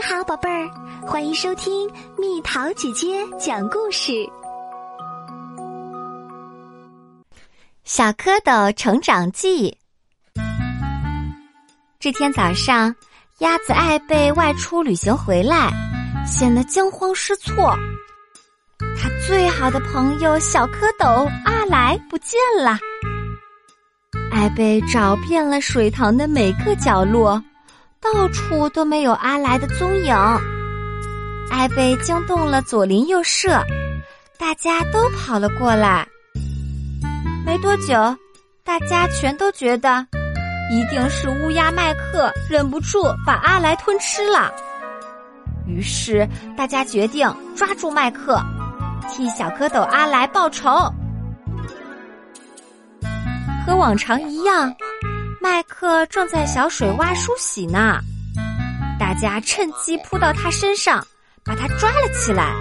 [0.00, 0.66] 你好，宝贝儿，
[1.06, 4.26] 欢迎收听蜜桃姐姐讲故事。
[7.84, 9.76] 小蝌蚪成长记。
[11.98, 12.96] 这天早上，
[13.40, 15.70] 鸭子艾贝外出旅行回来，
[16.26, 17.76] 显得惊慌失措。
[18.98, 22.78] 他最好的朋友小蝌蚪阿来不见了。
[24.32, 27.38] 艾贝找遍了水塘的每个角落。
[28.00, 30.14] 到处都没有阿来的踪影，
[31.50, 33.62] 艾贝惊动了左邻右舍，
[34.38, 36.08] 大家都跑了过来。
[37.44, 37.94] 没多久，
[38.64, 40.06] 大家全都觉得
[40.72, 44.50] 一定是乌鸦麦克忍不住把阿来吞吃了。
[45.66, 46.26] 于是
[46.56, 48.40] 大家决定抓住麦克，
[49.10, 50.70] 替小蝌蚪阿来报仇。
[53.66, 54.74] 和往常一样。
[55.42, 57.98] 麦克正在小水洼梳洗呢，
[58.98, 61.02] 大家趁机扑到他身上，
[61.42, 62.54] 把他抓了起来。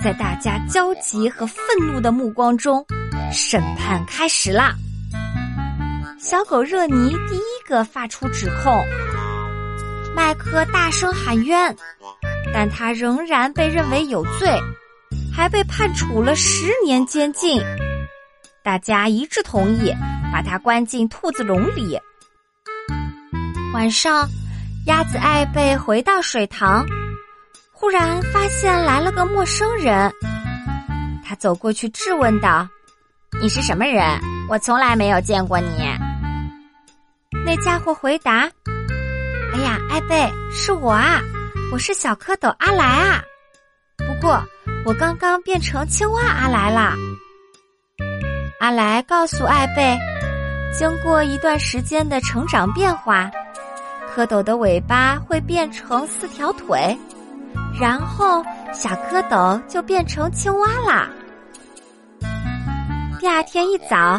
[0.00, 2.86] 在大家焦急和愤怒的目光中，
[3.32, 4.74] 审判开始啦。
[6.20, 8.72] 小狗热尼第一个发出指控，
[10.14, 11.76] 麦克大声喊冤，
[12.54, 14.56] 但他仍然被认为有罪，
[15.34, 17.60] 还被判处了十年监禁。
[18.62, 19.92] 大家一致同意。
[20.32, 21.98] 把它关进兔子笼里。
[23.72, 24.28] 晚上，
[24.86, 26.84] 鸭子艾贝回到水塘，
[27.72, 30.12] 忽然发现来了个陌生人。
[31.24, 32.68] 他走过去质问道
[33.40, 34.04] ：“你是什么人？
[34.48, 35.88] 我从来没有见过你。”
[37.46, 38.50] 那家伙回答
[39.54, 41.20] ：“哎呀，艾贝，是我啊，
[41.72, 43.22] 我是小蝌蚪阿来啊。
[43.98, 44.44] 不过，
[44.84, 46.96] 我刚刚变成青蛙阿来了。”
[48.58, 49.96] 阿来告诉艾贝。
[50.80, 53.30] 经过一段时间的成长变化，
[54.16, 56.98] 蝌蚪的尾巴会变成四条腿，
[57.78, 58.42] 然后
[58.72, 61.06] 小蝌蚪就变成青蛙啦。
[63.18, 64.18] 第二天一早，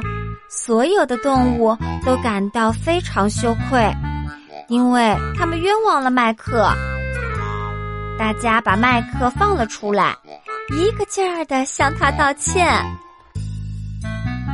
[0.52, 3.92] 所有的动物都感到非常羞愧，
[4.68, 6.72] 因为他们冤枉了麦克。
[8.20, 10.16] 大家把麦克放了出来，
[10.78, 12.86] 一个劲儿的向他道歉。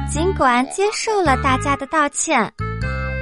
[0.09, 2.51] 尽管接受了大家的道歉，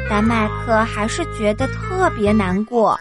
[0.10, 2.98] 但麦克还是觉得特别难过。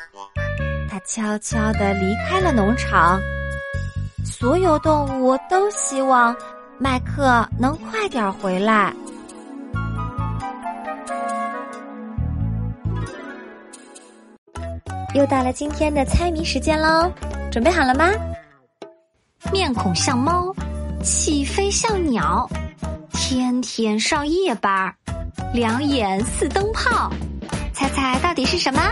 [0.88, 3.20] 他悄悄地离开了农场。
[4.24, 6.34] 所有动物都希望
[6.78, 8.92] 麦克能快点回来。
[15.14, 17.12] 又到了今天的猜谜时间喽，
[17.52, 18.10] 准备好了吗？
[19.52, 20.52] 面孔像猫，
[21.02, 22.48] 起飞像鸟。
[23.26, 24.94] 天天上夜班，
[25.54, 27.10] 两眼似灯泡，
[27.72, 28.82] 猜猜到底是什么？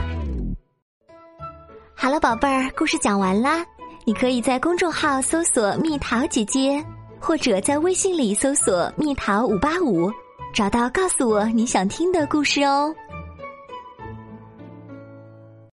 [1.95, 3.63] 好了，宝贝儿，故事讲完啦。
[4.07, 6.83] 你可以在公众号搜索“蜜桃姐姐”，
[7.21, 10.11] 或者在微信里搜索“蜜桃五八五”，
[10.55, 12.93] 找到告诉我你想听的故事哦。